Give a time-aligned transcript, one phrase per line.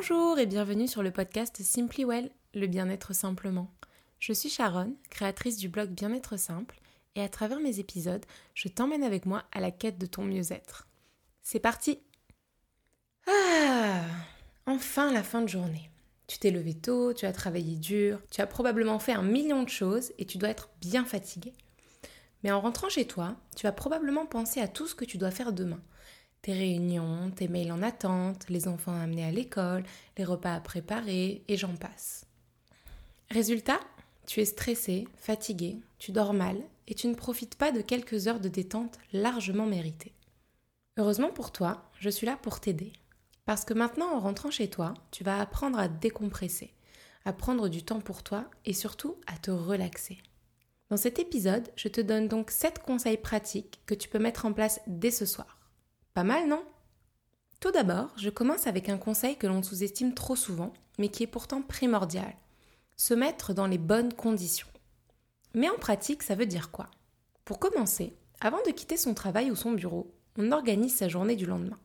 [0.00, 3.70] Bonjour et bienvenue sur le podcast Simply Well, le bien-être simplement.
[4.18, 6.80] Je suis Sharon, créatrice du blog Bien-être simple,
[7.16, 10.88] et à travers mes épisodes, je t'emmène avec moi à la quête de ton mieux-être.
[11.42, 11.98] C'est parti
[13.26, 14.00] Ah
[14.64, 15.90] Enfin la fin de journée.
[16.26, 19.68] Tu t'es levé tôt, tu as travaillé dur, tu as probablement fait un million de
[19.68, 21.52] choses et tu dois être bien fatigué.
[22.42, 25.30] Mais en rentrant chez toi, tu vas probablement penser à tout ce que tu dois
[25.30, 25.82] faire demain
[26.42, 29.84] tes réunions, tes mails en attente, les enfants à amener à l'école,
[30.16, 32.26] les repas à préparer, et j'en passe.
[33.30, 33.80] Résultat,
[34.26, 36.56] tu es stressé, fatigué, tu dors mal,
[36.88, 40.14] et tu ne profites pas de quelques heures de détente largement méritées.
[40.96, 42.92] Heureusement pour toi, je suis là pour t'aider.
[43.44, 46.74] Parce que maintenant, en rentrant chez toi, tu vas apprendre à décompresser,
[47.24, 50.18] à prendre du temps pour toi et surtout à te relaxer.
[50.88, 54.52] Dans cet épisode, je te donne donc 7 conseils pratiques que tu peux mettre en
[54.52, 55.59] place dès ce soir.
[56.24, 56.62] Mal, non?
[57.60, 61.26] Tout d'abord, je commence avec un conseil que l'on sous-estime trop souvent, mais qui est
[61.26, 62.34] pourtant primordial.
[62.96, 64.68] Se mettre dans les bonnes conditions.
[65.54, 66.88] Mais en pratique, ça veut dire quoi?
[67.44, 71.46] Pour commencer, avant de quitter son travail ou son bureau, on organise sa journée du
[71.46, 71.78] lendemain.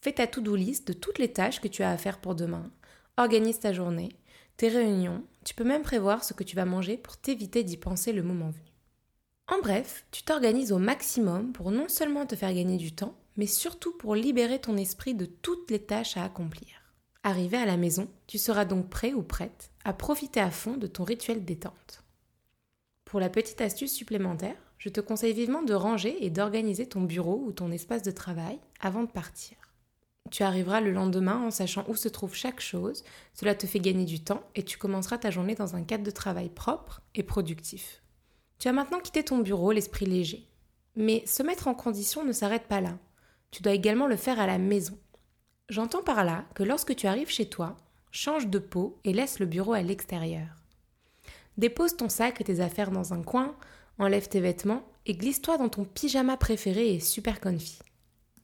[0.00, 2.70] Fais ta to-do list de toutes les tâches que tu as à faire pour demain.
[3.16, 4.10] Organise ta journée,
[4.56, 8.12] tes réunions, tu peux même prévoir ce que tu vas manger pour t'éviter d'y penser
[8.12, 8.72] le moment venu.
[9.48, 13.46] En bref, tu t'organises au maximum pour non seulement te faire gagner du temps, mais
[13.46, 16.82] surtout pour libérer ton esprit de toutes les tâches à accomplir.
[17.22, 20.86] Arrivé à la maison, tu seras donc prêt ou prête à profiter à fond de
[20.86, 22.02] ton rituel détente.
[23.04, 27.42] Pour la petite astuce supplémentaire, je te conseille vivement de ranger et d'organiser ton bureau
[27.46, 29.56] ou ton espace de travail avant de partir.
[30.30, 34.04] Tu arriveras le lendemain en sachant où se trouve chaque chose, cela te fait gagner
[34.04, 38.02] du temps et tu commenceras ta journée dans un cadre de travail propre et productif.
[38.58, 40.48] Tu as maintenant quitté ton bureau l'esprit léger.
[40.96, 42.98] Mais se mettre en condition ne s'arrête pas là
[43.52, 44.98] tu dois également le faire à la maison.
[45.68, 47.76] J'entends par là que lorsque tu arrives chez toi,
[48.10, 50.48] change de peau et laisse le bureau à l'extérieur.
[51.58, 53.54] Dépose ton sac et tes affaires dans un coin,
[53.98, 57.78] enlève tes vêtements et glisse-toi dans ton pyjama préféré et super confit.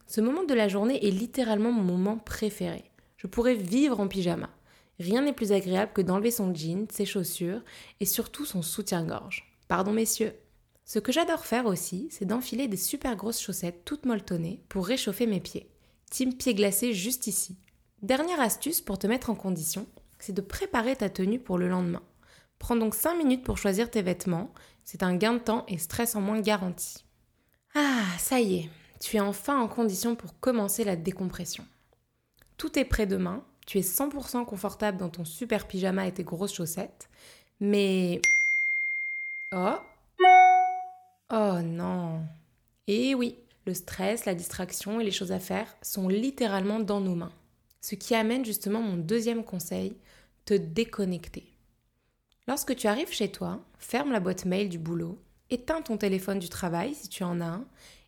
[0.07, 2.85] Ce moment de la journée est littéralement mon moment préféré.
[3.17, 4.51] Je pourrais vivre en pyjama.
[4.99, 7.63] Rien n'est plus agréable que d'enlever son jean, ses chaussures
[8.01, 9.57] et surtout son soutien-gorge.
[9.69, 10.35] Pardon messieurs.
[10.88, 15.26] Ce que j'adore faire aussi, c'est d'enfiler des super grosses chaussettes toutes molletonnées pour réchauffer
[15.26, 15.71] mes pieds.
[16.10, 17.59] Team pieds glacés juste ici.
[18.00, 19.87] Dernière astuce pour te mettre en condition,
[20.19, 22.03] c'est de préparer ta tenue pour le lendemain.
[22.59, 24.50] Prends donc 5 minutes pour choisir tes vêtements,
[24.82, 27.05] c'est un gain de temps et stress en moins garanti.
[27.75, 31.66] Ah, ça y est, tu es enfin en condition pour commencer la décompression.
[32.56, 36.55] Tout est prêt demain, tu es 100% confortable dans ton super pyjama et tes grosses
[36.55, 37.10] chaussettes,
[37.60, 38.22] mais...
[39.55, 39.76] Oh,
[41.31, 42.22] Oh non.
[42.87, 47.00] Et eh oui, le stress, la distraction et les choses à faire sont littéralement dans
[47.00, 47.34] nos mains.
[47.83, 49.97] Ce qui amène justement mon deuxième conseil,
[50.47, 51.53] te déconnecter.
[52.47, 55.19] Lorsque tu arrives chez toi, ferme la boîte mail du boulot,
[55.50, 57.67] éteins ton téléphone du travail si tu en as un,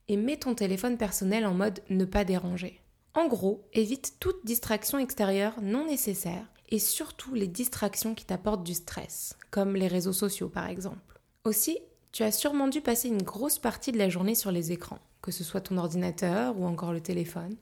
[0.09, 2.81] et mets ton téléphone personnel en mode ne pas déranger.
[3.13, 8.75] En gros, évite toute distraction extérieure non nécessaire et surtout les distractions qui t'apportent du
[8.75, 11.21] stress, comme les réseaux sociaux par exemple.
[11.45, 11.79] Aussi,
[12.13, 15.31] tu as sûrement dû passer une grosse partie de la journée sur les écrans, que
[15.31, 17.57] ce soit ton ordinateur ou encore le téléphone.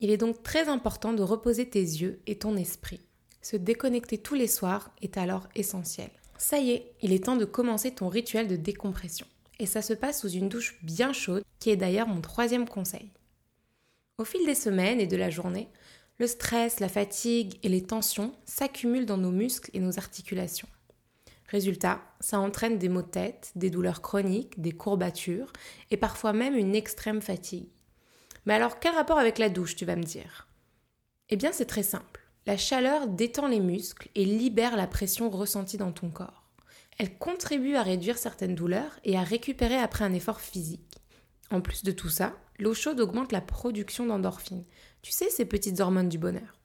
[0.00, 3.00] Il est donc très important de reposer tes yeux et ton esprit.
[3.42, 6.10] Se déconnecter tous les soirs est alors essentiel.
[6.38, 9.26] Ça y est, il est temps de commencer ton rituel de décompression.
[9.58, 13.10] Et ça se passe sous une douche bien chaude, qui est d'ailleurs mon troisième conseil.
[14.18, 15.68] Au fil des semaines et de la journée,
[16.18, 20.68] le stress, la fatigue et les tensions s'accumulent dans nos muscles et nos articulations.
[21.48, 25.52] Résultat, ça entraîne des maux de tête, des douleurs chroniques, des courbatures
[25.90, 27.70] et parfois même une extrême fatigue.
[28.44, 30.46] Mais alors quel rapport avec la douche, tu vas me dire?
[31.30, 32.20] Eh bien c'est très simple.
[32.46, 36.44] La chaleur détend les muscles et libère la pression ressentie dans ton corps.
[36.98, 41.00] Elle contribue à réduire certaines douleurs et à récupérer après un effort physique.
[41.50, 44.64] En plus de tout ça, l'eau chaude augmente la production d'endorphines.
[45.00, 46.57] Tu sais, ces petites hormones du bonheur.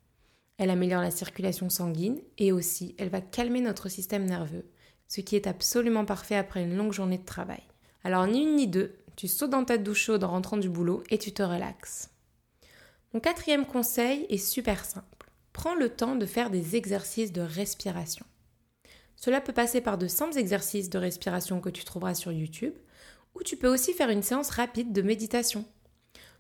[0.58, 4.66] Elle améliore la circulation sanguine et aussi elle va calmer notre système nerveux,
[5.08, 7.64] ce qui est absolument parfait après une longue journée de travail.
[8.04, 11.04] Alors ni une ni deux, tu sautes dans ta douche chaude en rentrant du boulot
[11.10, 12.10] et tu te relaxes.
[13.14, 15.30] Mon quatrième conseil est super simple.
[15.54, 18.26] Prends le temps de faire des exercices de respiration.
[19.16, 22.74] Cela peut passer par de simples exercices de respiration que tu trouveras sur YouTube,
[23.36, 25.66] ou tu peux aussi faire une séance rapide de méditation.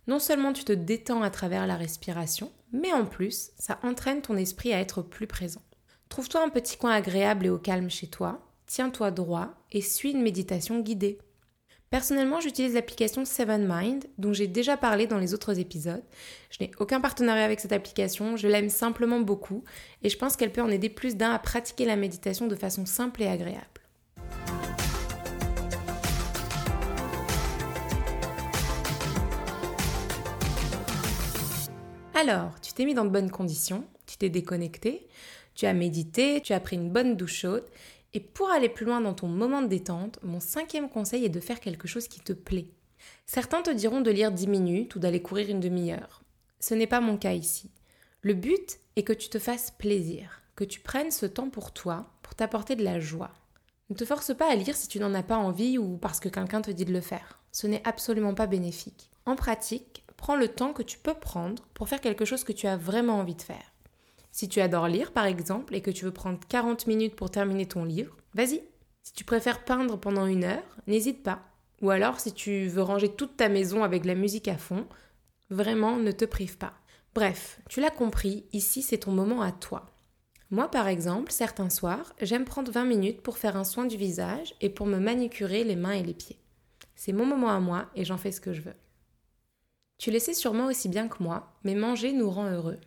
[0.08, 4.36] Non seulement tu te détends à travers la respiration, mais en plus, ça entraîne ton
[4.36, 5.62] esprit à être plus présent.
[6.10, 10.22] Trouve-toi un petit coin agréable et au calme chez toi, tiens-toi droit et suis une
[10.22, 11.20] méditation guidée.
[11.90, 16.04] Personnellement, j'utilise l'application Seven Mind, dont j'ai déjà parlé dans les autres épisodes.
[16.50, 19.64] Je n'ai aucun partenariat avec cette application, je l'aime simplement beaucoup
[20.02, 22.88] et je pense qu'elle peut en aider plus d'un à pratiquer la méditation de façon
[22.88, 23.73] simple et agréable.
[32.16, 35.08] Alors, tu t'es mis dans de bonnes conditions, tu t'es déconnecté,
[35.56, 37.66] tu as médité, tu as pris une bonne douche chaude
[38.14, 41.40] et pour aller plus loin dans ton moment de détente, mon cinquième conseil est de
[41.40, 42.68] faire quelque chose qui te plaît.
[43.26, 46.22] Certains te diront de lire 10 minutes ou d'aller courir une demi-heure.
[46.60, 47.72] Ce n'est pas mon cas ici.
[48.22, 52.12] Le but est que tu te fasses plaisir, que tu prennes ce temps pour toi,
[52.22, 53.32] pour t'apporter de la joie.
[53.90, 56.30] Ne te force pas à lire si tu n'en as pas envie ou parce que
[56.30, 57.40] quelqu'un te dit de le faire.
[57.52, 59.10] Ce n'est absolument pas bénéfique.
[59.26, 62.68] En pratique, prends le temps que tu peux prendre pour faire quelque chose que tu
[62.68, 63.74] as vraiment envie de faire.
[64.32, 67.68] Si tu adores lire, par exemple, et que tu veux prendre 40 minutes pour terminer
[67.68, 68.64] ton livre, vas-y.
[69.04, 71.44] Si tu préfères peindre pendant une heure, n'hésite pas.
[71.82, 74.88] Ou alors, si tu veux ranger toute ta maison avec la musique à fond,
[75.50, 76.74] vraiment ne te prive pas.
[77.14, 79.92] Bref, tu l'as compris, ici c'est ton moment à toi.
[80.50, 84.56] Moi par exemple, certains soirs, j'aime prendre 20 minutes pour faire un soin du visage
[84.62, 86.40] et pour me manicurer les mains et les pieds.
[86.96, 88.76] C'est mon moment à moi et j'en fais ce que je veux.
[89.98, 92.80] Tu le sais sûrement aussi bien que moi, mais manger nous rend heureux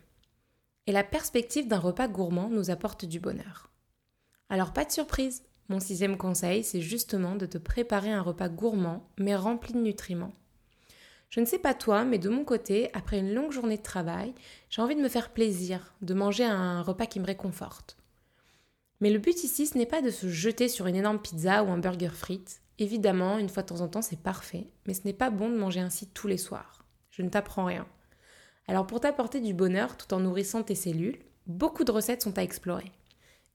[0.87, 3.69] et la perspective d'un repas gourmand nous apporte du bonheur.
[4.49, 9.07] Alors pas de surprise, mon sixième conseil, c'est justement de te préparer un repas gourmand
[9.19, 10.33] mais rempli de nutriments.
[11.29, 14.33] Je ne sais pas toi, mais de mon côté, après une longue journée de travail,
[14.69, 17.97] j'ai envie de me faire plaisir, de manger un repas qui me réconforte.
[19.01, 21.69] Mais le but ici, ce n'est pas de se jeter sur une énorme pizza ou
[21.69, 22.61] un burger frites.
[22.79, 25.57] Évidemment, une fois de temps en temps, c'est parfait, mais ce n'est pas bon de
[25.57, 26.76] manger ainsi tous les soirs.
[27.17, 27.87] Je ne t'apprends rien.
[28.67, 31.17] Alors pour t'apporter du bonheur tout en nourrissant tes cellules,
[31.47, 32.91] beaucoup de recettes sont à explorer.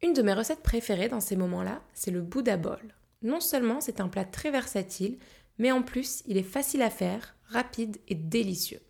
[0.03, 2.95] Une de mes recettes préférées dans ces moments-là, c'est le Bouddha Bowl.
[3.23, 5.19] Non seulement c'est un plat très versatile,
[5.59, 8.81] mais en plus il est facile à faire, rapide et délicieux.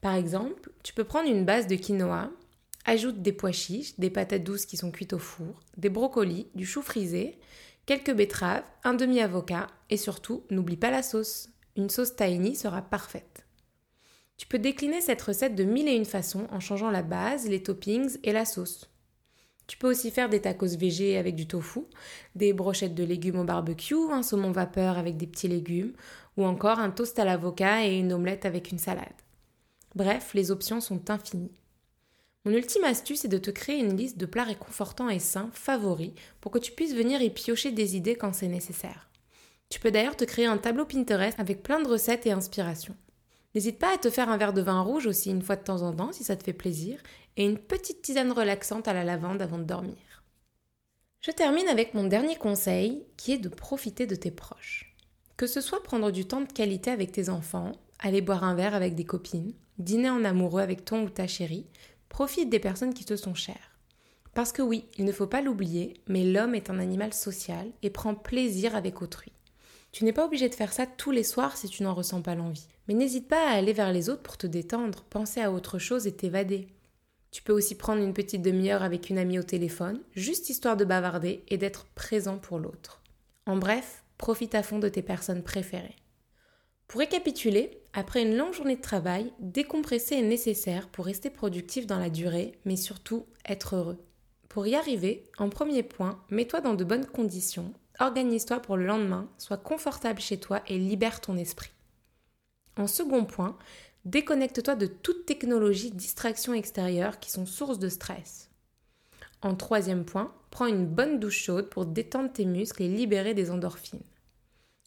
[0.00, 2.30] Par exemple, tu peux prendre une base de quinoa,
[2.84, 6.66] ajoute des pois chiches, des patates douces qui sont cuites au four, des brocolis, du
[6.66, 7.40] chou frisé,
[7.86, 11.48] quelques betteraves, un demi-avocat et surtout, n'oublie pas la sauce.
[11.74, 13.41] Une sauce tahini sera parfaite.
[14.42, 17.62] Tu peux décliner cette recette de mille et une façons en changeant la base, les
[17.62, 18.90] toppings et la sauce.
[19.68, 21.82] Tu peux aussi faire des tacos végés avec du tofu,
[22.34, 25.92] des brochettes de légumes au barbecue, un saumon vapeur avec des petits légumes,
[26.36, 29.06] ou encore un toast à l'avocat et une omelette avec une salade.
[29.94, 31.52] Bref, les options sont infinies.
[32.44, 36.14] Mon ultime astuce est de te créer une liste de plats réconfortants et sains favoris
[36.40, 39.08] pour que tu puisses venir y piocher des idées quand c'est nécessaire.
[39.68, 42.96] Tu peux d'ailleurs te créer un tableau Pinterest avec plein de recettes et inspirations.
[43.54, 45.82] N'hésite pas à te faire un verre de vin rouge aussi une fois de temps
[45.82, 47.02] en temps si ça te fait plaisir,
[47.36, 50.24] et une petite tisane relaxante à la lavande avant de dormir.
[51.20, 54.96] Je termine avec mon dernier conseil qui est de profiter de tes proches.
[55.36, 58.74] Que ce soit prendre du temps de qualité avec tes enfants, aller boire un verre
[58.74, 61.66] avec des copines, dîner en amoureux avec ton ou ta chérie,
[62.08, 63.78] profite des personnes qui te sont chères.
[64.34, 67.90] Parce que oui, il ne faut pas l'oublier, mais l'homme est un animal social et
[67.90, 69.32] prend plaisir avec autrui.
[69.92, 72.34] Tu n'es pas obligé de faire ça tous les soirs si tu n'en ressens pas
[72.34, 72.66] l'envie.
[72.88, 76.06] Mais n'hésite pas à aller vers les autres pour te détendre, penser à autre chose
[76.06, 76.68] et t'évader.
[77.30, 80.84] Tu peux aussi prendre une petite demi-heure avec une amie au téléphone, juste histoire de
[80.84, 83.00] bavarder et d'être présent pour l'autre.
[83.46, 85.96] En bref, profite à fond de tes personnes préférées.
[86.88, 91.98] Pour récapituler, après une longue journée de travail, décompresser est nécessaire pour rester productif dans
[91.98, 93.98] la durée, mais surtout être heureux.
[94.50, 99.30] Pour y arriver, en premier point, mets-toi dans de bonnes conditions, organise-toi pour le lendemain,
[99.38, 101.70] sois confortable chez toi et libère ton esprit.
[102.76, 103.56] En second point,
[104.04, 108.50] déconnecte-toi de toute technologie, distraction extérieure qui sont source de stress.
[109.42, 113.50] En troisième point, prends une bonne douche chaude pour détendre tes muscles et libérer des
[113.50, 114.02] endorphines.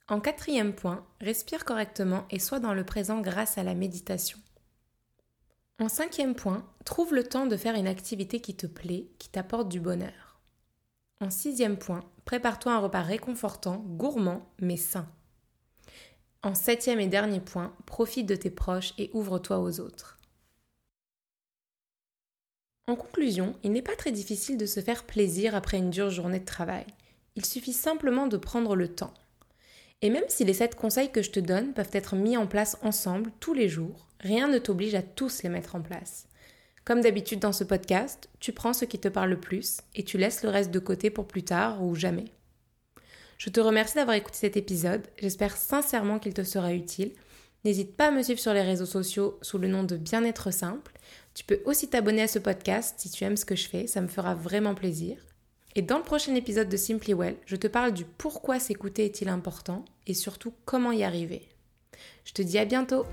[0.08, 4.38] En quatrième point, respire correctement et sois dans le présent grâce à la méditation.
[5.80, 9.68] En cinquième point, trouve le temps de faire une activité qui te plaît, qui t'apporte
[9.68, 10.40] du bonheur.
[11.20, 15.08] En sixième point, prépare-toi un repas réconfortant, gourmand, mais sain.
[16.46, 20.20] En septième et dernier point, profite de tes proches et ouvre-toi aux autres.
[22.86, 26.40] En conclusion, il n'est pas très difficile de se faire plaisir après une dure journée
[26.40, 26.86] de travail.
[27.36, 29.16] Il suffit simplement de prendre le temps.
[30.04, 32.78] Et même si les sept conseils que je te donne peuvent être mis en place
[32.84, 36.28] ensemble tous les jours, rien ne t'oblige à tous les mettre en place.
[36.84, 40.20] Comme d'habitude dans ce podcast, tu prends ce qui te parle le plus et tu
[40.20, 42.26] laisses le reste de côté pour plus tard ou jamais.
[43.38, 45.08] Je te remercie d'avoir écouté cet épisode.
[45.18, 47.12] J'espère sincèrement qu'il te sera utile.
[47.66, 50.94] N'hésite pas à me suivre sur les réseaux sociaux sous le nom de Bien-être simple.
[51.34, 54.02] Tu peux aussi t'abonner à ce podcast si tu aimes ce que je fais, ça
[54.02, 55.18] me fera vraiment plaisir.
[55.76, 59.28] Et dans le prochain épisode de Simply Well, je te parle du pourquoi s'écouter est-il
[59.28, 61.50] important et surtout comment y arriver.
[62.24, 63.06] Je te dis à bientôt